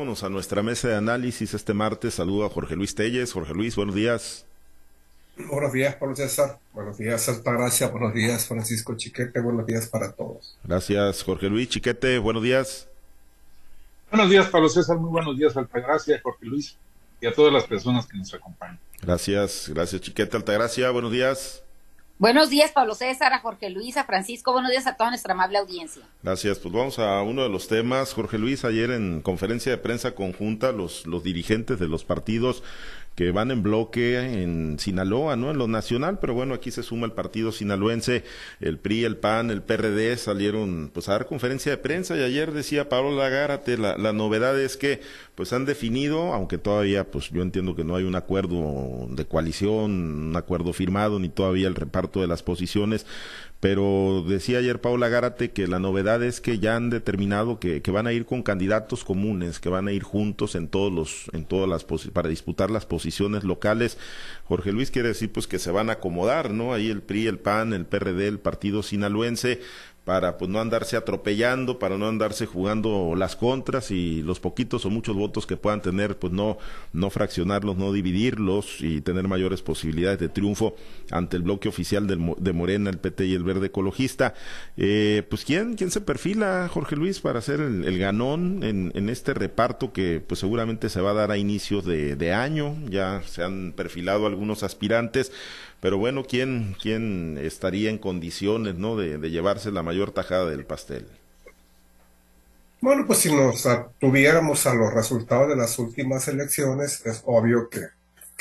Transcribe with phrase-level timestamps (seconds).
[0.00, 2.14] vámonos a nuestra mesa de análisis este martes.
[2.14, 3.34] Saludo a Jorge Luis Telles.
[3.34, 4.46] Jorge Luis, buenos días.
[5.36, 6.58] Buenos días, Pablo César.
[6.72, 7.88] Buenos días, Altagracia.
[7.88, 9.40] Buenos días, Francisco Chiquete.
[9.40, 10.56] Buenos días para todos.
[10.64, 12.18] Gracias, Jorge Luis Chiquete.
[12.18, 12.88] Buenos días.
[14.10, 14.96] Buenos días, Pablo César.
[14.96, 16.78] Muy buenos días, Altagracia, Jorge Luis
[17.20, 18.78] y a todas las personas que nos acompañan.
[19.02, 20.90] Gracias, gracias, Chiquete Altagracia.
[20.90, 21.62] Buenos días.
[22.20, 24.52] Buenos días, Pablo César, a Jorge Luis, Francisco.
[24.52, 26.02] Buenos días a toda nuestra amable audiencia.
[26.22, 26.58] Gracias.
[26.58, 28.12] Pues vamos a uno de los temas.
[28.12, 32.62] Jorge Luis, ayer en conferencia de prensa conjunta, los, los dirigentes de los partidos
[33.14, 35.50] que van en bloque en Sinaloa, ¿no?
[35.50, 38.24] En lo nacional, pero bueno, aquí se suma el partido sinaloense,
[38.60, 42.52] el PRI, el PAN, el PRD salieron pues a dar conferencia de prensa y ayer
[42.52, 45.00] decía Pablo Lagárate, la, la novedad es que
[45.34, 50.28] pues han definido, aunque todavía pues yo entiendo que no hay un acuerdo de coalición,
[50.28, 53.06] un acuerdo firmado, ni todavía el reparto de las posiciones,
[53.60, 57.90] pero decía ayer Paula Gárate que la novedad es que ya han determinado que, que,
[57.90, 61.44] van a ir con candidatos comunes, que van a ir juntos en todos los, en
[61.44, 63.98] todas las para disputar las posiciones locales.
[64.44, 66.72] Jorge Luis quiere decir pues que se van a acomodar, ¿no?
[66.72, 69.60] Ahí el PRI, el PAN, el PRD, el partido sinaloense,
[70.04, 74.90] para pues no andarse atropellando, para no andarse jugando las contras y los poquitos o
[74.90, 76.58] muchos votos que puedan tener, pues no,
[76.92, 80.74] no fraccionarlos, no dividirlos y tener mayores posibilidades de triunfo
[81.10, 84.34] ante el bloque oficial de Morena, el PT y el Verde Ecologista.
[84.76, 89.34] Eh, pues ¿quién, quién se perfila, Jorge Luis, para ser el, ganón en, en, este
[89.34, 93.42] reparto que pues seguramente se va a dar a inicios de, de año, ya se
[93.42, 95.32] han perfilado algunos aspirantes
[95.80, 98.96] pero bueno, ¿quién, quién estaría en condiciones ¿no?
[98.96, 101.08] de, llevarse la mayor tajada del pastel?
[102.82, 103.66] Bueno, pues si nos
[103.98, 107.80] tuviéramos a los resultados de las últimas elecciones, es obvio que,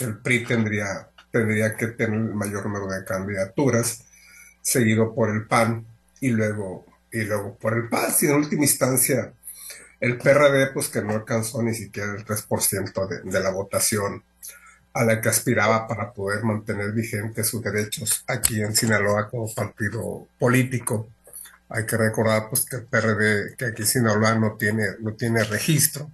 [0.03, 4.05] el PRI tendría, tendría que tener el mayor número de candidaturas,
[4.61, 5.85] seguido por el PAN
[6.21, 8.11] y luego, y luego por el PAN.
[8.21, 9.33] Y en última instancia,
[9.99, 14.23] el PRD, pues que no alcanzó ni siquiera el 3% de, de la votación
[14.99, 20.27] a la que aspiraba para poder mantener vigentes sus derechos aquí en Sinaloa como partido
[20.37, 21.07] político.
[21.69, 25.45] Hay que recordar pues, que el PRD, que aquí en Sinaloa no tiene, no tiene
[25.45, 26.11] registro,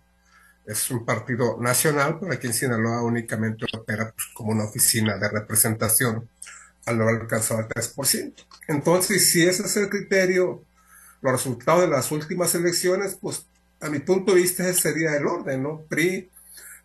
[0.67, 5.29] es un partido nacional, pero aquí en Sinaloa únicamente opera pues, como una oficina de
[5.29, 6.29] representación
[6.85, 8.33] al no alcanzar el 3%.
[8.67, 10.63] Entonces, si ese es el criterio,
[11.21, 13.47] los resultados de las últimas elecciones, pues
[13.81, 15.81] a mi punto de vista ese sería el orden, ¿no?
[15.89, 16.29] PRI,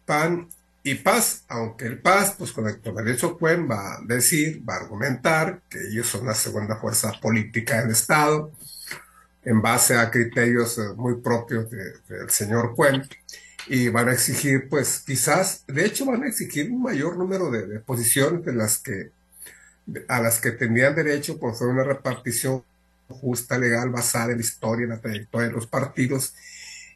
[0.06, 0.48] PAN
[0.82, 4.78] y Paz, aunque el Paz, pues con el derecho Cuen va a decir, va a
[4.78, 8.52] argumentar que ellos son la segunda fuerza política del Estado,
[9.44, 13.02] en base a criterios eh, muy propios del señor Cuen,
[13.66, 17.80] y van a exigir, pues quizás, de hecho van a exigir un mayor número de,
[17.80, 19.10] posiciones de las que,
[20.08, 22.64] a las que tendrían derecho por ser una repartición
[23.08, 26.34] justa, legal, basada en la historia, en la trayectoria de los partidos,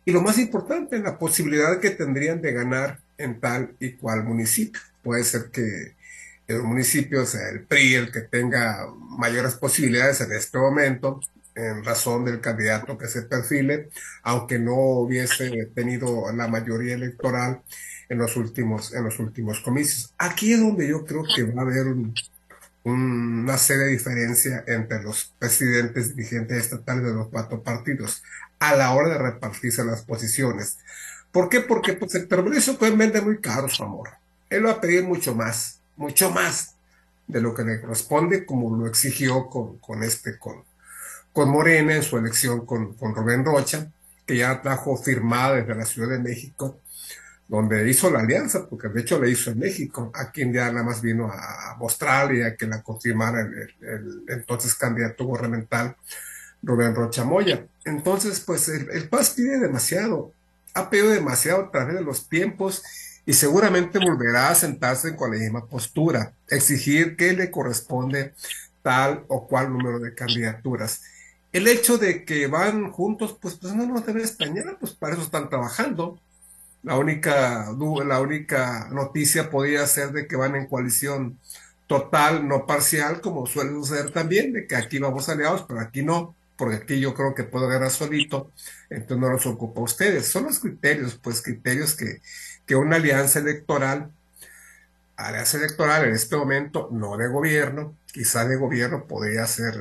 [0.07, 4.25] y lo más importante, en la posibilidad que tendrían de ganar en tal y cual
[4.25, 4.81] municipio.
[5.03, 5.95] Puede ser que
[6.47, 8.87] el municipio sea el PRI el que tenga
[9.19, 11.21] mayores posibilidades en este momento
[11.55, 13.89] en razón del candidato que se perfile,
[14.23, 17.63] aunque no hubiese tenido la mayoría electoral
[18.09, 20.13] en los últimos, en los últimos comicios.
[20.19, 21.87] Aquí es donde yo creo que va a haber
[22.83, 28.23] una serie de diferencia entre los presidentes dirigentes estatales de los cuatro partidos
[28.59, 30.79] a la hora de repartirse las posiciones.
[31.35, 31.63] ¿Por qué?
[31.63, 34.11] Porque pues, el permiso puede vender muy caro su amor.
[34.49, 36.77] Él va a pedir mucho más, mucho más
[37.27, 40.63] de lo que le corresponde, como lo exigió con, con este, con,
[41.33, 43.91] con Morena en su elección con, con Rubén Rocha,
[44.25, 46.79] que ya trajo firmada desde la Ciudad de México,
[47.49, 50.85] donde hizo la alianza, porque de hecho la hizo en México, aquí en ya nada
[50.85, 55.97] más vino a mostrar y a que la confirmara el, el, entonces candidato gubernamental
[56.63, 57.67] Rubén Rocha Moya.
[57.85, 60.33] Entonces, pues el, el PAS pide demasiado,
[60.75, 62.83] ha pedido demasiado a través de los tiempos
[63.27, 68.35] y seguramente volverá a sentarse con la misma postura, exigir que le corresponde
[68.83, 71.03] tal o cual número de candidaturas.
[71.53, 75.23] El hecho de que van juntos, pues, pues no nos debe extrañar, pues para eso
[75.23, 76.21] están trabajando.
[76.83, 77.73] La única,
[78.07, 81.39] la única noticia podría ser de que van en coalición
[81.87, 86.35] total, no parcial, como suele suceder también, de que aquí vamos aliados, pero aquí no
[86.57, 88.53] porque aquí yo creo que puedo ganar solito,
[88.91, 90.27] entonces no los ocupa a ustedes.
[90.27, 92.21] Son los criterios, pues criterios que,
[92.67, 94.11] que una alianza electoral,
[95.17, 99.75] alianza electoral en este momento, no de gobierno, quizá de gobierno podría ser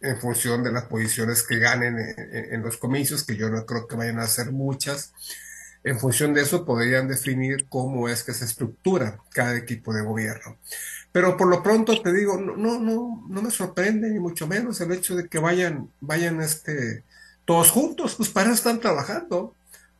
[0.00, 3.86] en función de las posiciones que ganen en, en los comicios, que yo no creo
[3.86, 5.12] que vayan a ser muchas.
[5.82, 10.58] En función de eso podrían definir cómo es que se estructura cada equipo de gobierno.
[11.12, 14.80] Pero por lo pronto te digo, no, no, no, no me sorprende ni mucho menos
[14.80, 17.02] el hecho de que vayan, vayan este,
[17.44, 19.54] todos juntos, pues para eso están trabajando,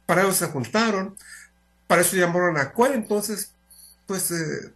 [0.07, 1.17] para eso se juntaron,
[1.87, 3.53] para eso llamaron a cuál, entonces,
[4.07, 4.73] pues eh,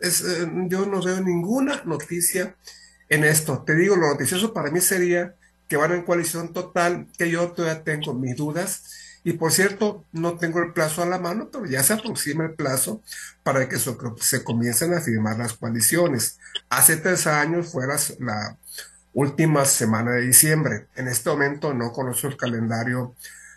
[0.00, 2.56] eh, yo no veo ninguna noticia
[3.08, 3.62] en esto.
[3.66, 5.34] Te digo, lo noticioso para mí sería
[5.68, 8.84] que van en coalición total, que yo todavía tengo mis dudas.
[9.24, 12.54] Y por cierto, no tengo el plazo a la mano, pero ya se aproxima el
[12.54, 13.02] plazo
[13.42, 16.38] para que se comiencen a firmar las coaliciones.
[16.68, 18.56] Hace tres años fue la,
[19.14, 20.86] última semana de diciembre.
[20.94, 23.16] En este momento no conozco el calendario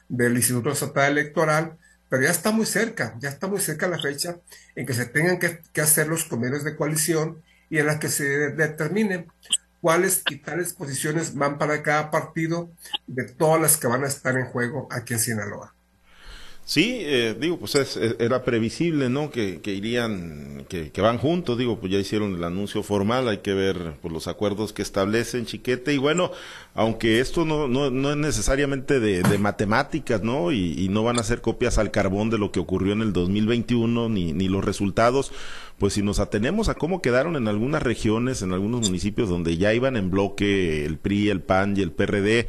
[0.10, 1.78] del Instituto Estatal Electoral,
[2.10, 4.38] pero ya está muy cerca, ya está muy cerca la fecha
[4.75, 8.24] en que se tengan que, hacer los convenios de coalición y en la que se
[8.50, 9.28] determinen
[9.81, 12.72] cuáles y tales posiciones van para cada partido
[13.07, 15.75] de todas las que van a estar en juego aquí en Sinaloa.
[16.63, 19.30] Sí, eh, digo, pues era previsible, ¿no?
[19.31, 23.96] Que, irían, que, van juntos, digo, pues ya hicieron el anuncio formal, hay que ver
[24.02, 26.31] pues, los acuerdos que establecen Chiquete, y bueno,
[26.74, 30.52] aunque esto no, no, no es necesariamente de, matemáticas, ¿no?
[30.52, 34.10] Y, no van a ser copias al carbón de lo que ocurrió en el 2021,
[34.10, 35.31] ni, ni los resultados,
[35.78, 39.74] pues si nos atenemos a cómo quedaron en algunas regiones, en algunos municipios donde ya
[39.74, 42.48] iban en bloque el PRI, el PAN y el PRD,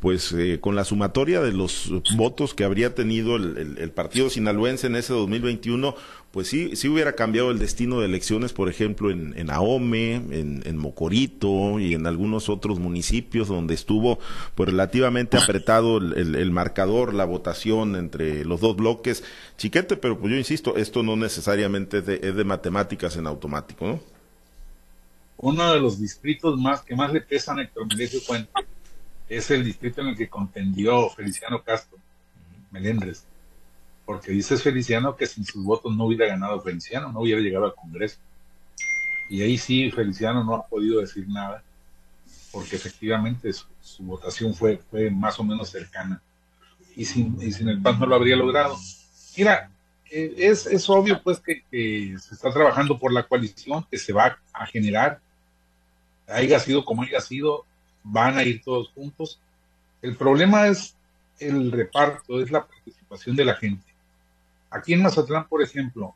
[0.00, 4.96] pues eh, con la sumatoria de los votos que habría tenido el, partido sinaloense en
[4.96, 5.94] ese 2021,
[6.30, 10.78] pues sí, sí hubiera cambiado el destino de elecciones, por ejemplo, en, en Ahome, en,
[10.78, 14.18] Mocorito y en algunos otros municipios donde estuvo
[14.54, 19.22] pues relativamente apretado el, marcador, la votación entre los dos bloques.
[19.58, 24.00] Chiquete, pero pues yo insisto, esto no necesariamente es de, matemáticas en automático, ¿no?
[25.36, 27.86] Uno de los distritos más que más le pesan a Héctor
[28.26, 28.50] Fuente
[29.30, 31.96] es el distrito en el que contendió Feliciano Castro
[32.72, 33.24] Melendres,
[34.04, 37.74] porque dice Feliciano que sin sus votos no hubiera ganado Feliciano, no hubiera llegado al
[37.76, 38.18] Congreso.
[39.28, 41.62] Y ahí sí, Feliciano no ha podido decir nada,
[42.50, 46.20] porque efectivamente su, votación fue, fue más o menos cercana.
[46.96, 48.76] Y sin, sin el PAN no lo habría logrado.
[49.36, 49.70] Mira,
[50.10, 54.12] eh, es, es obvio pues que, que, se está trabajando por la coalición que se
[54.12, 55.20] va a generar,
[56.26, 57.64] haya sido como haya sido,
[58.02, 59.40] van a ir todos juntos.
[60.02, 60.94] El problema es
[61.38, 63.84] el reparto, es la participación de la gente.
[64.70, 66.14] Aquí en Mazatlán, por ejemplo,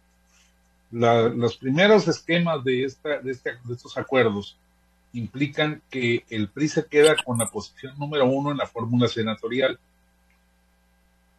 [0.90, 4.56] los primeros esquemas de, esta, de, de estos acuerdos
[5.12, 9.78] implican que el PRI se queda con la posición número uno en la fórmula senatorial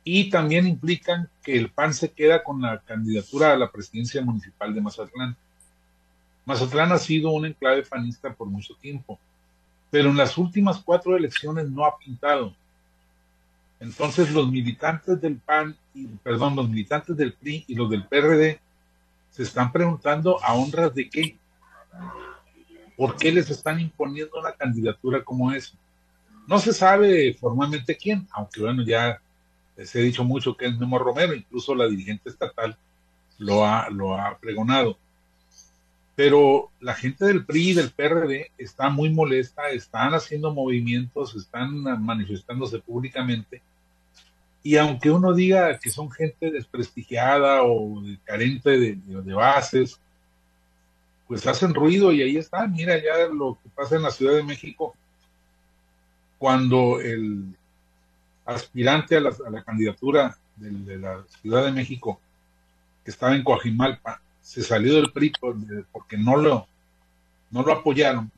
[0.07, 4.73] y también implican que el PAN se queda con la candidatura a la presidencia municipal
[4.73, 5.35] de Mazatlán.
[6.45, 9.19] Mazatlán ha sido un enclave panista por mucho tiempo
[9.91, 12.53] pero en las últimas cuatro elecciones no ha pintado.
[13.79, 18.59] Entonces los militantes del PAN, y, perdón, los militantes del PRI y los del PRD
[19.29, 21.37] se están preguntando a honras de qué.
[22.97, 25.75] ¿Por qué les están imponiendo una candidatura como esa?
[26.47, 29.19] No se sabe formalmente quién, aunque bueno, ya
[29.75, 32.77] les he dicho mucho que es Memo Romero, incluso la dirigente estatal
[33.37, 34.97] lo ha, lo ha pregonado
[36.15, 41.81] pero la gente del PRI y del PRD está muy molesta, están haciendo movimientos, están
[42.03, 43.61] manifestándose públicamente.
[44.63, 49.99] Y aunque uno diga que son gente desprestigiada o carente de, bases,
[51.27, 52.65] pues hacen ruido y ahí está.
[52.65, 54.95] Mira ya lo que pasa en la Ciudad de México,
[56.37, 57.55] cuando el
[58.45, 62.19] aspirante a la, candidatura de, de, la Ciudad de México,
[63.03, 65.33] que estaba en Coajimalpa, se salió del PRI
[65.91, 66.67] porque no lo,
[67.49, 68.31] no lo apoyaron.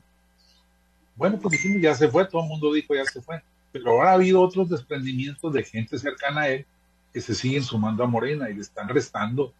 [1.17, 3.43] Bueno, pues dijimos, ya se fue, todo el mundo dijo, ya se fue.
[3.73, 6.65] Pero ahora ha habido otros desprendimientos de gente cercana a él
[7.11, 9.53] que se siguen sumando a Morena y le están restando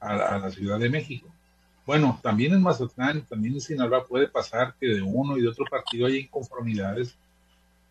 [0.00, 1.28] a, la Ciudad de México.
[1.86, 5.64] Bueno, también en Mazatlán, también en Sinaloa puede pasar que de uno y de otro
[5.64, 7.14] partido haya inconformidades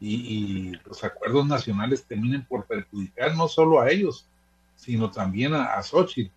[0.01, 4.25] y, los acuerdos nacionales terminen por perjudicar no solo a ellos,
[4.75, 6.29] sino también a, a Xochitl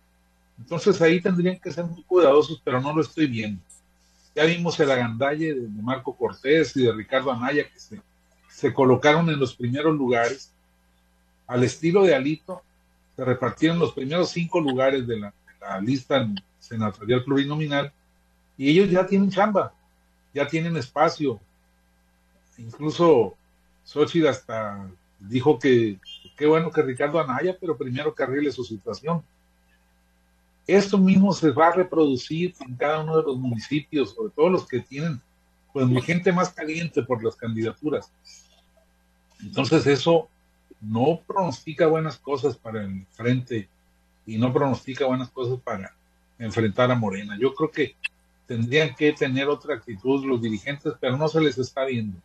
[0.57, 3.61] entonces ahí tendrían que ser muy cuidadosos, pero no lo estoy viendo.
[4.35, 8.01] Ya vimos el agandalle de, Marco Cortés y de Ricardo Anaya que
[8.49, 10.51] se, colocaron en los primeros lugares.
[11.47, 12.61] Al estilo de Alito,
[13.15, 15.33] se repartieron los primeros cinco lugares de la,
[15.81, 16.25] lista
[16.59, 17.91] senatorial plurinominal
[18.57, 19.73] y ellos ya tienen chamba,
[20.33, 21.41] ya tienen espacio.
[22.57, 23.35] Incluso
[23.83, 24.87] Xochitl hasta
[25.19, 25.99] dijo que
[26.37, 29.23] qué bueno que Ricardo Anaya, pero primero que arregle su situación.
[30.67, 34.67] Esto mismo se va a reproducir en cada uno de los municipios, sobre todo los
[34.67, 35.21] que tienen
[35.71, 38.11] pues gente más caliente por las candidaturas.
[39.41, 40.27] Entonces eso
[40.81, 43.69] no pronostica buenas cosas para el frente
[44.25, 45.93] y no pronostica buenas cosas para
[46.37, 47.37] enfrentar a Morena.
[47.39, 47.95] Yo creo que
[48.45, 52.17] tendrían que tener otra actitud los dirigentes, pero no se les está viendo.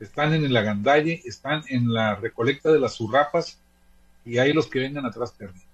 [0.00, 3.58] Están en el agandalle, están en la recolecta de las zurrapas
[4.24, 5.67] y ahí los que vengan atrás pierden.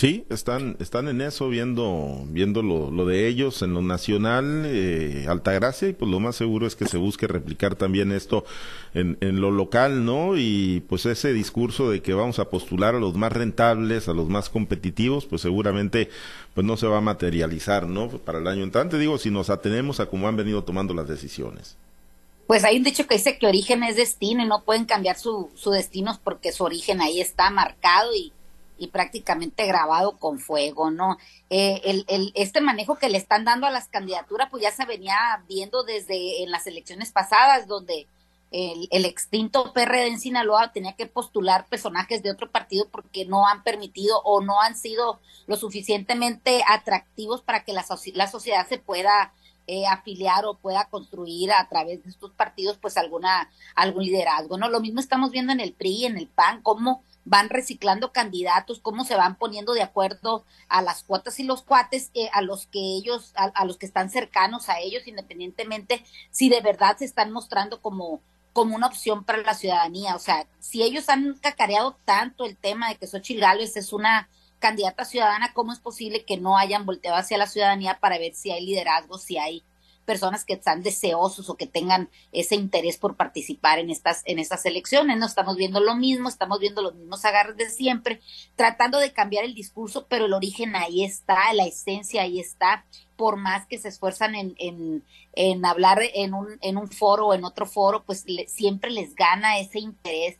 [0.00, 5.26] Sí, están, están en eso, viendo, viendo lo, lo de ellos en lo nacional, eh,
[5.28, 8.46] Altagracia, y pues lo más seguro es que se busque replicar también esto
[8.94, 10.38] en, en lo local, ¿no?
[10.38, 14.30] Y pues ese discurso de que vamos a postular a los más rentables, a los
[14.30, 16.08] más competitivos, pues seguramente
[16.54, 18.08] pues no se va a materializar, ¿no?
[18.08, 21.76] Para el año entrante, digo, si nos atenemos a cómo han venido tomando las decisiones.
[22.46, 25.50] Pues hay un dicho que dice que origen es destino y no pueden cambiar su,
[25.56, 28.32] su destino porque su origen ahí está marcado y
[28.80, 31.18] y prácticamente grabado con fuego, ¿no?
[31.50, 34.86] Eh, el, el, este manejo que le están dando a las candidaturas, pues ya se
[34.86, 38.06] venía viendo desde en las elecciones pasadas, donde
[38.50, 43.46] el, el, extinto PRD en Sinaloa tenía que postular personajes de otro partido porque no
[43.46, 47.84] han permitido o no han sido lo suficientemente atractivos para que la,
[48.14, 49.32] la sociedad se pueda
[49.66, 54.68] eh, afiliar o pueda construir a través de estos partidos pues alguna algún liderazgo no
[54.68, 59.04] lo mismo estamos viendo en el PRI en el PAN cómo van reciclando candidatos, cómo
[59.04, 62.78] se van poniendo de acuerdo a las cuotas y los cuates, eh, a los que
[62.78, 67.80] ellos, a, los que están cercanos a ellos, independientemente si de verdad se están mostrando
[67.80, 68.20] como,
[68.52, 70.16] como una opción para la ciudadanía.
[70.16, 74.28] O sea, si ellos han cacareado tanto el tema de que Xochitl Gálvez es una
[74.58, 78.50] candidata ciudadana, ¿cómo es posible que no hayan volteado hacia la ciudadanía para ver si
[78.50, 79.64] hay liderazgo, si hay
[80.10, 84.66] personas que están deseosos o que tengan ese interés por participar en estas, en estas
[84.66, 85.16] elecciones.
[85.18, 88.20] No estamos viendo lo mismo, estamos viendo los mismos agarres de siempre,
[88.56, 93.36] tratando de cambiar el discurso, pero el origen ahí está, la esencia ahí está, por
[93.36, 97.44] más que se esfuerzan en, en, en hablar en un, en un foro o en
[97.44, 100.38] otro foro, pues siempre les gana ese interés,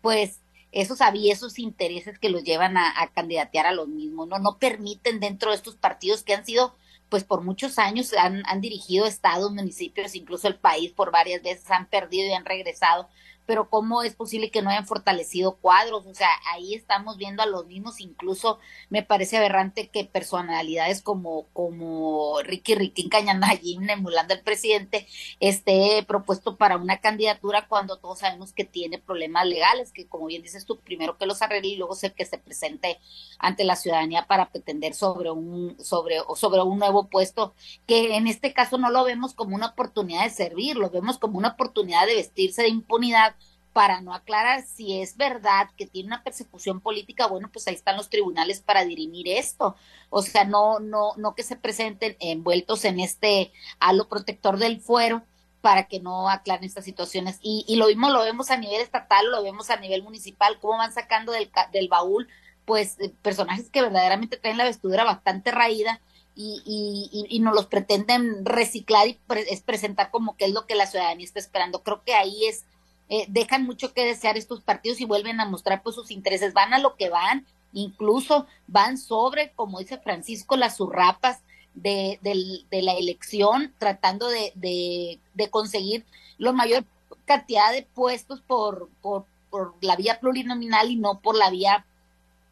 [0.00, 0.40] pues
[0.72, 4.38] esos esos intereses que los llevan a, a candidatear a los mismos, ¿no?
[4.38, 6.74] No permiten dentro de estos partidos que han sido
[7.10, 11.70] pues por muchos años han, han dirigido estados, municipios, incluso el país por varias veces
[11.70, 13.08] han perdido y han regresado
[13.50, 16.06] pero ¿cómo es posible que no hayan fortalecido cuadros?
[16.06, 21.48] O sea, ahí estamos viendo a los mismos, incluso me parece aberrante que personalidades como,
[21.52, 25.08] como Ricky Riquín Cañanayín, emulando al presidente,
[25.40, 30.42] esté propuesto para una candidatura cuando todos sabemos que tiene problemas legales, que como bien
[30.42, 33.00] dices tú, primero que los arregle y luego ser que se presente
[33.40, 37.52] ante la ciudadanía para pretender sobre un, sobre, o sobre un nuevo puesto,
[37.88, 41.36] que en este caso no lo vemos como una oportunidad de servir, lo vemos como
[41.36, 43.34] una oportunidad de vestirse de impunidad
[43.72, 47.96] para no aclarar si es verdad que tiene una persecución política, bueno, pues ahí están
[47.96, 49.76] los tribunales para dirimir esto.
[50.08, 55.22] O sea, no, no, no que se presenten envueltos en este halo protector del fuero
[55.60, 57.38] para que no aclaren estas situaciones.
[57.42, 60.78] Y, y lo mismo lo vemos a nivel estatal, lo vemos a nivel municipal, cómo
[60.78, 62.28] van sacando del, del baúl,
[62.64, 66.00] pues, eh, personajes que verdaderamente traen la vestidura bastante raída
[66.34, 69.18] y, y, y, nos los pretenden reciclar y
[69.50, 71.82] es presentar como que es lo que la ciudadanía está esperando.
[71.82, 72.64] Creo que ahí es
[73.12, 76.72] eh, dejan mucho que desear estos partidos y vuelven a mostrar pues sus intereses, van
[76.72, 81.40] a lo que van, incluso van sobre, como dice Francisco, las surrapas
[81.74, 86.04] de, de, la elección, tratando de, de, conseguir
[86.38, 86.84] la mayor
[87.24, 91.84] cantidad de puestos por, por, por la vía plurinominal y no por la vía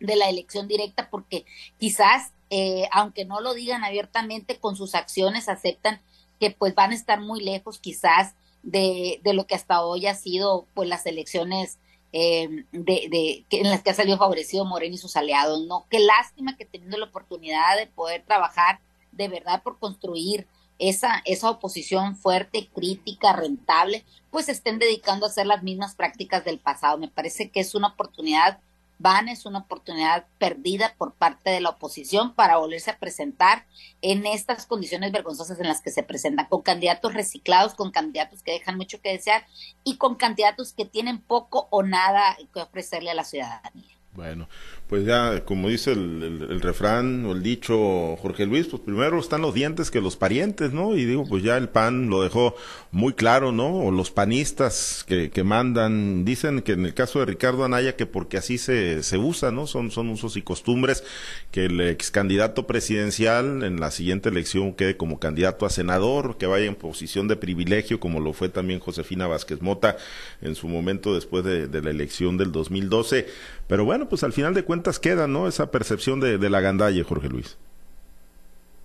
[0.00, 1.44] de la elección directa, porque
[1.78, 6.00] quizás, eh, aunque no lo digan abiertamente, con sus acciones aceptan
[6.40, 10.14] que pues van a estar muy lejos quizás de, de lo que hasta hoy ha
[10.14, 11.78] sido pues las elecciones
[12.12, 15.86] eh, de, de, en las que ha salido favorecido Moreno y sus aliados, ¿no?
[15.90, 18.80] Qué lástima que teniendo la oportunidad de poder trabajar
[19.12, 20.46] de verdad por construir
[20.78, 26.58] esa, esa oposición fuerte, crítica, rentable, pues estén dedicando a hacer las mismas prácticas del
[26.58, 26.98] pasado.
[26.98, 28.60] Me parece que es una oportunidad
[28.98, 33.66] van es una oportunidad perdida por parte de la oposición para volverse a presentar
[34.02, 38.52] en estas condiciones vergonzosas en las que se presentan, con candidatos reciclados, con candidatos que
[38.52, 39.46] dejan mucho que desear
[39.84, 43.98] y con candidatos que tienen poco o nada que ofrecerle a la ciudadanía.
[44.12, 44.48] Bueno,
[44.88, 49.52] pues ya, como dice el, refrán o el dicho Jorge Luis, pues primero están los
[49.52, 50.96] dientes que los parientes, ¿no?
[50.96, 52.56] Y digo, pues ya el PAN lo dejó
[52.90, 53.68] muy claro, ¿no?
[53.80, 58.06] O los panistas que, que mandan, dicen que en el caso de Ricardo Anaya, que
[58.06, 59.66] porque así se, se usa, ¿no?
[59.66, 61.04] Son, son usos y costumbres,
[61.50, 66.46] que el ex candidato presidencial en la siguiente elección quede como candidato a senador, que
[66.46, 69.98] vaya en posición de privilegio, como lo fue también Josefina Vázquez Mota
[70.40, 73.26] en su momento después de, de la elección del 2012.
[73.66, 75.48] Pero bueno, pues al final de cuentas, queda, ¿no?
[75.48, 77.56] Esa percepción de, la gandalle, Jorge Luis.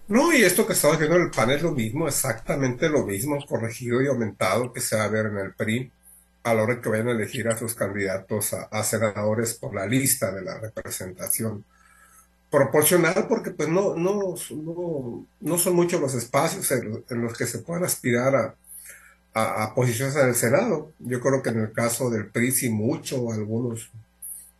[0.07, 3.37] No, y esto que estamos viendo en el PAN es lo mismo, exactamente lo mismo,
[3.47, 5.91] corregido y aumentado que se va a ver en el PRI
[6.43, 10.31] a la hora que vayan a elegir a sus candidatos a, senadores por la lista
[10.31, 11.63] de la representación
[12.51, 14.35] proporcional, porque pues no, no,
[15.39, 18.55] no, son muchos los espacios en, los que se puedan aspirar a,
[19.33, 20.91] a, a, posiciones en el Senado.
[20.99, 23.89] Yo creo que en el caso del PRI sí mucho, algunos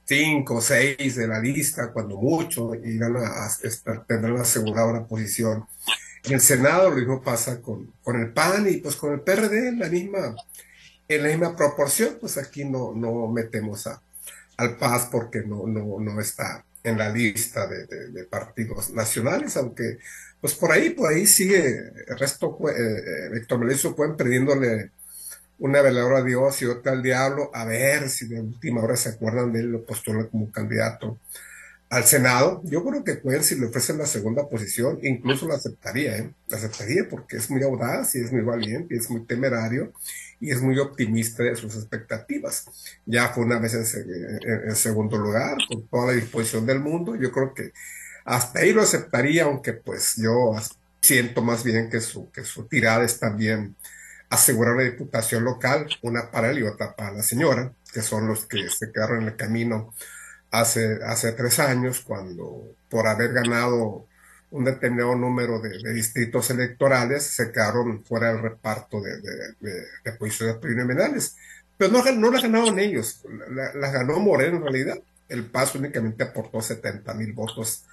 [0.06, 3.50] cinco o seis de la lista, cuando mucho, irán a,
[4.08, 5.66] tendrán asegurada una posición.
[6.24, 9.70] En el Senado lo mismo pasa con, con el PAN y pues con el PRD
[9.70, 10.36] en la misma,
[11.08, 14.02] en la misma proporción, pues aquí no, no metemos a,
[14.58, 19.98] al PAS porque no, no, no está en la lista de, partidos nacionales, aunque
[20.42, 24.92] pues por ahí, por ahí sigue el resto, eh, eh Héctor Melissa pueden perdiéndole
[25.64, 29.08] una veladora a Dios y otra al diablo, a ver si de última hora se
[29.08, 31.18] acuerdan de él, lo postulan como candidato
[31.90, 32.62] al Senado.
[32.66, 36.34] Yo creo que pueden, si le ofrecen la segunda posición, incluso la aceptaría, ¿eh?
[36.50, 39.94] la aceptaría porque es muy audaz y es muy valiente y es muy temerario
[40.42, 42.66] y es muy optimista de sus expectativas.
[43.06, 47.16] Ya fue una vez en, segundo lugar, con toda la disposición del mundo.
[47.16, 47.72] Yo creo que
[48.26, 50.58] hasta ahí lo aceptaría, aunque pues yo
[51.00, 53.78] siento más bien que su, que su tirada es también
[54.34, 58.46] asegurar la diputación local, una para él y otra para la señora, que son los
[58.46, 59.94] que se quedaron en el camino
[60.52, 64.08] hace, hace tres años, cuando por haber ganado
[64.52, 71.36] un determinado número de, distritos electorales se quedaron fuera del reparto de, de, posiciones preliminares.
[71.78, 73.24] Pero no, no las ganaron ellos,
[73.76, 75.00] las ganó Moreno en realidad.
[75.28, 77.86] El PAS únicamente aportó 70 mil votos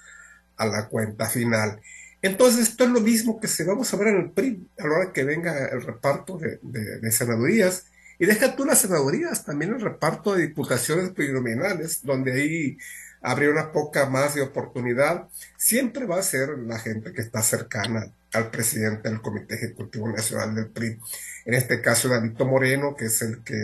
[0.57, 1.81] a la cuenta final.
[2.21, 4.93] Entonces, esto es lo mismo que se vamos a ver en el PRI a la
[4.93, 7.85] hora que venga el reparto de, de senadurías.
[8.19, 12.77] Y deja tú las senadurías, también el reparto de diputaciones plurinominales, donde ahí
[13.21, 18.11] habría una poca más de oportunidad, siempre va a ser la gente que está cercana
[18.33, 20.97] al presidente del Comité Ejecutivo Nacional del PRI.
[21.45, 23.55] En este caso, Danito Moreno, que es el que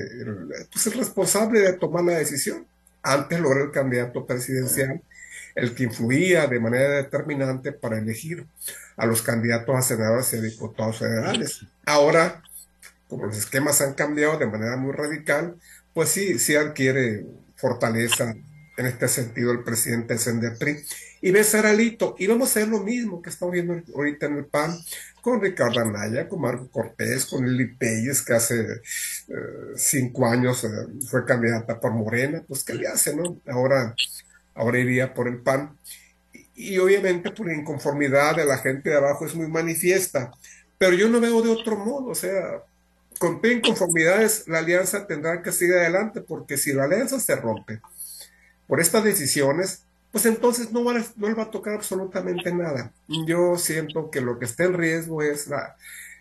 [0.71, 2.67] pues responsable de tomar la decisión.
[3.01, 5.01] Antes logró el candidato presidencial,
[5.57, 8.45] el que influía de manera determinante para elegir
[8.95, 11.65] a los candidatos a senadores y a diputados federales.
[11.85, 12.43] Ahora,
[13.07, 15.55] como los esquemas han cambiado de manera muy radical,
[15.95, 18.35] pues sí, sí adquiere fortaleza
[18.77, 20.77] en este sentido el presidente del CENDEPRI,
[21.21, 22.15] y besar alito.
[22.19, 24.77] Y vamos a hacer lo mismo que estamos viendo ahorita en el PAN
[25.21, 29.33] con Ricardo Anaya, con Marco Cortés, con Lili Pérez, que hace eh,
[29.75, 30.67] cinco años eh,
[31.09, 33.41] fue candidata por Morena, pues ¿qué le hace, no?
[33.47, 33.95] Ahora,
[34.57, 35.77] ahora iría por el PAN.
[36.55, 40.31] Y, obviamente por la inconformidad de la gente de abajo es muy manifiesta,
[40.77, 42.63] pero yo no veo de otro modo, o sea,
[43.19, 47.79] con inconformidades la alianza tendrá que seguir adelante, porque si la alianza se rompe,
[48.67, 52.91] por estas decisiones, pues entonces no, va, no le va a tocar absolutamente nada.
[53.07, 55.75] Yo siento que lo que está en riesgo es la,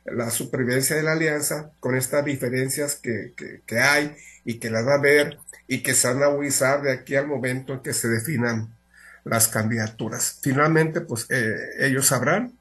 [0.04, 3.32] la supervivencia de la alianza con estas diferencias que,
[3.66, 6.92] que, hay y que las va a haber y que se van a agudizar de
[6.92, 8.72] aquí al momento en que se definan
[9.24, 10.38] las candidaturas.
[10.42, 12.52] Finalmente, pues eh, ellos sabrán,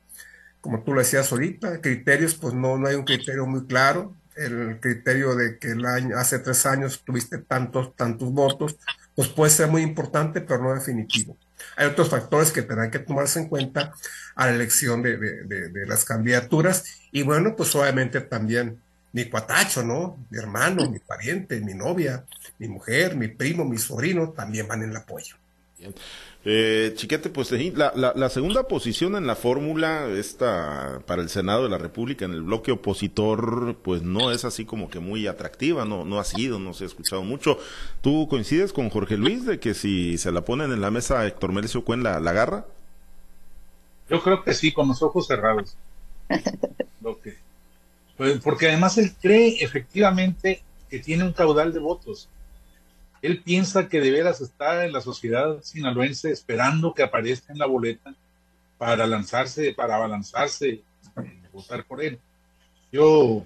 [0.61, 4.15] como tú lo decías ahorita, criterios, pues no, no hay un criterio muy claro.
[4.35, 8.77] El criterio de que el año, hace tres años tuviste tantos, tantos votos,
[9.15, 11.37] pues puede ser muy importante, pero no definitivo.
[11.77, 13.93] Hay otros factores que tendrán que tomarse en cuenta
[14.35, 18.81] a la elección de, de, las candidaturas y bueno, pues obviamente también
[19.15, 20.17] mi cuatacho, ¿no?
[20.30, 22.25] Mi hermano, mi pariente, mi novia,
[22.60, 25.38] mi mujer, mi primo, mi sobrino también van en el apoyo.
[26.43, 31.63] Eh, Chiquete, pues la, la, la, segunda posición en la fórmula esta para el Senado
[31.63, 35.86] de la República en el bloque opositor, pues no es así como que muy atractiva,
[35.86, 37.58] no, no ha sido, no se ha escuchado mucho.
[38.01, 41.54] ¿Tú coincides con Jorge Luis de que si se la ponen en la mesa Héctor
[41.54, 42.65] Melicio Cuen la, la agarra?
[44.10, 45.78] Yo creo que sí, con los ojos cerrados.
[47.01, 47.44] Lo que,
[48.17, 52.30] pues porque además él cree efectivamente que tiene un caudal de votos
[53.25, 57.65] él piensa que de veras está en la sociedad sinaloense esperando que aparezca en la
[57.65, 58.13] boleta
[58.78, 60.82] para lanzarse, para abalanzarse
[61.51, 62.19] votar por él.
[62.91, 63.43] Yo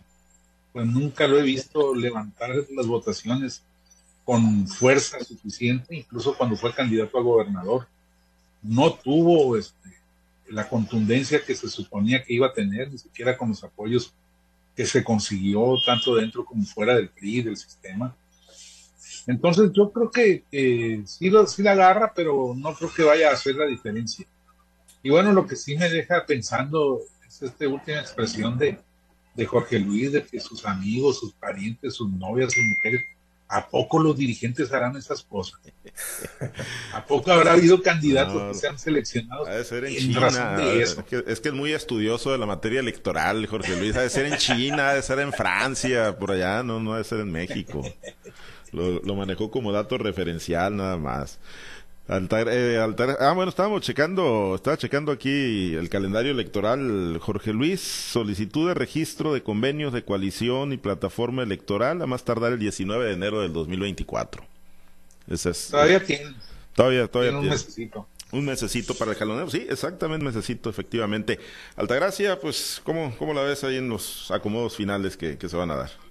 [0.74, 3.64] pues nunca lo he visto levantar las votaciones
[4.26, 7.88] con fuerza suficiente, incluso cuando fue candidato a gobernador.
[8.62, 9.90] No tuvo este,
[10.50, 14.14] la contundencia que se suponía que iba a tener, ni siquiera con los apoyos
[14.80, 18.16] que se consiguió tanto dentro como fuera del PRI, del sistema.
[19.28, 20.46] Entonces yo creo que
[21.06, 24.26] sí, lo, sí la agarra, pero no creo que vaya a hacer la diferencia.
[25.04, 28.80] Y bueno, lo que sí me deja pensando es esta última expresión de,
[29.36, 33.02] de Jorge Luis, de que sus amigos, sus parientes, sus novias, sus mujeres,
[33.52, 35.60] ¿A poco los dirigentes harán esas cosas?
[36.94, 39.48] ¿A poco habrá habido candidatos que sean seleccionados?
[39.48, 40.28] Ha de ser en, China.
[40.72, 43.96] Es, que, es, que, es muy estudioso de la materia electoral, Jorge Luis.
[43.96, 47.00] Ha de ser en China, ha de ser en Francia, por allá, no, no ha
[47.00, 47.82] de ser en México.
[48.72, 51.40] Lo, lo manejó como dato referencial nada más.
[52.12, 52.80] Eh,
[53.20, 57.20] ah, bueno, estábamos checando, estaba checando aquí el calendario electoral.
[57.22, 62.54] Jorge Luis, solicitud de registro de convenios de coalición y plataforma electoral a más tardar
[62.54, 64.44] el 19 de enero del 2024.
[65.70, 66.34] todavía tiene.
[66.74, 68.08] Todavía, todavía tiene un mesecito.
[68.32, 71.40] Un mesecito para el jaloneo, sí, exactamente, mesecito, efectivamente.
[71.76, 75.70] Altagracia, pues, ¿cómo, cómo la ves ahí en los acomodos finales que, que se van
[75.70, 76.09] a dar?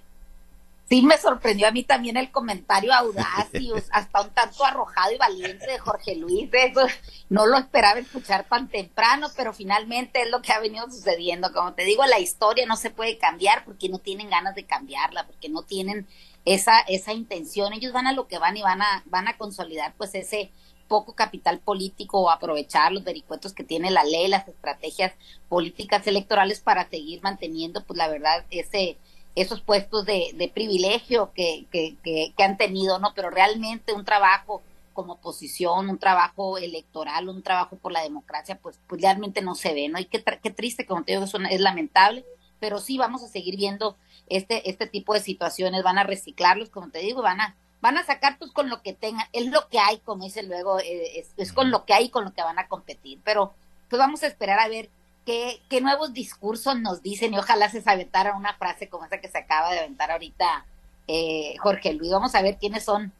[0.89, 5.17] Sí, me sorprendió a mí también el comentario audaz y hasta un tanto arrojado y
[5.17, 6.49] valiente de Jorge Luis.
[6.51, 6.81] Eso
[7.29, 11.53] no lo esperaba escuchar tan temprano, pero finalmente es lo que ha venido sucediendo.
[11.53, 15.27] Como te digo, la historia no se puede cambiar porque no tienen ganas de cambiarla,
[15.27, 16.07] porque no tienen
[16.45, 17.73] esa esa intención.
[17.73, 20.51] Ellos van a lo que van y van a van a consolidar pues ese
[20.87, 25.13] poco capital político o aprovechar los vericuetos que tiene la ley, las estrategias
[25.49, 28.97] políticas electorales para seguir manteniendo, pues la verdad, ese
[29.41, 33.13] esos puestos de, de privilegio que, que, que, han tenido, ¿no?
[33.15, 34.61] Pero realmente un trabajo
[34.93, 39.73] como oposición, un trabajo electoral, un trabajo por la democracia, pues, pues realmente no se
[39.73, 39.99] ve, ¿no?
[39.99, 42.25] Y qué, qué triste, como te digo, eso es lamentable,
[42.59, 43.95] pero sí vamos a seguir viendo
[44.27, 48.05] este, este tipo de situaciones, van a reciclarlos, como te digo, van a, van a
[48.05, 51.31] sacar pues con lo que tengan, es lo que hay, como dice luego, eh, es,
[51.37, 53.53] es, con lo que hay, con lo que van a competir, pero
[53.89, 54.89] pues vamos a esperar a ver
[55.29, 59.27] qué, qué nuevos discursos nos dicen y ojalá se aventara una frase como esa que
[59.27, 60.65] se acaba de aventar ahorita
[61.07, 63.11] eh, Jorge Luis, vamos a ver quiénes son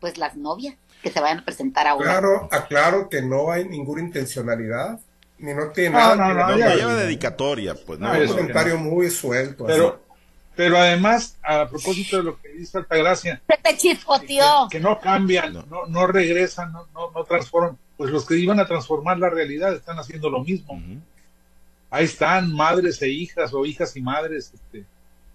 [0.00, 2.10] pues las novias que se vayan a presentar ahora.
[2.10, 4.98] Claro, aclaro que no hay ninguna intencionalidad,
[5.36, 6.16] ni no tiene nada.
[6.16, 7.98] No, no, no, lleva dedicatoria, pues.
[7.98, 9.66] No, es un comentario muy suelto.
[9.66, 10.00] Pero,
[10.56, 14.68] pero además, a propósito de lo que dice Altagracia, se te chispoteó.
[14.70, 17.76] Que, que, no cambian, no, no, regresan, no, no, no, transforman.
[17.98, 20.80] Pues los que iban a transformar la realidad están haciendo lo mismo.
[21.90, 24.84] Ahí están madres e hijas o hijas y madres este,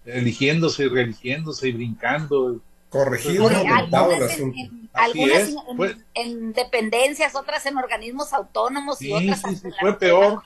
[0.06, 2.60] eligiéndose y reeligiéndose y brincando.
[2.88, 5.52] Corregido, algunas, en, en, algunas
[6.14, 10.40] en, dependencias, otras en organismos autónomos y otras sí, sí, fue peor.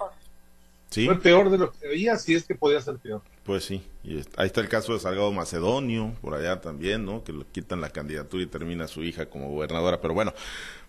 [0.88, 1.04] ¿Sí?
[1.04, 3.20] Fue peor de lo que veía, si es que podía ser peor.
[3.44, 7.22] Pues sí, y ahí está el caso de Salgado Macedonio, por allá también, ¿no?
[7.22, 10.32] Que le quitan la candidatura y termina su hija como gobernadora, pero bueno,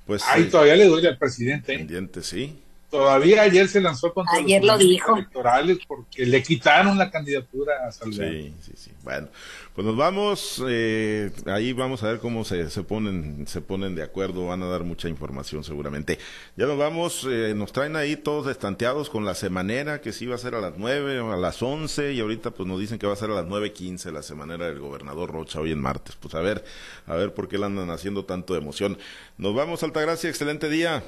[0.06, 0.24] pues...
[0.28, 1.74] Ahí eh, todavía le duele al presidente.
[1.74, 1.78] ¿eh?
[1.80, 2.58] Pendiente, sí.
[2.90, 5.16] Todavía ayer se lanzó contra ayer los lo dijo.
[5.16, 8.32] electorales porque le quitaron la candidatura a Salgado.
[8.32, 8.92] Sí, sí, sí.
[9.04, 9.28] Bueno,
[9.76, 14.02] pues nos vamos, eh, ahí vamos a ver cómo se, se ponen se ponen de
[14.02, 16.18] acuerdo, van a dar mucha información seguramente.
[16.58, 20.36] Ya nos vamos, eh, nos traen ahí todos estanteados con la semanera, que sí va
[20.36, 23.06] a ser a las nueve o a las once, y ahorita pues nos dicen que
[23.06, 26.16] va a ser a las nueve quince la semanera del gobernador Rocha hoy en martes.
[26.20, 26.64] Pues a ver,
[27.06, 28.98] a ver por qué le andan haciendo tanto de emoción.
[29.38, 31.04] Nos vamos, Altagracia, excelente día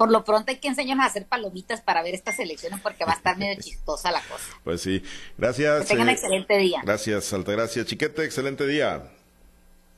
[0.00, 3.12] por lo pronto hay que enseñarnos a hacer palomitas para ver estas elecciones porque va
[3.12, 4.44] a estar medio chistosa la cosa.
[4.64, 5.02] Pues sí,
[5.36, 5.82] gracias.
[5.82, 6.80] Que tengan eh, excelente día.
[6.82, 7.84] Gracias, Altagracia.
[7.84, 9.02] Chiquete, excelente día.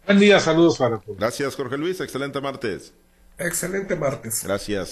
[0.05, 1.17] Buen día, saludos para todos.
[1.17, 2.93] Gracias, Jorge Luis, excelente martes.
[3.38, 4.43] Excelente martes.
[4.43, 4.91] Gracias.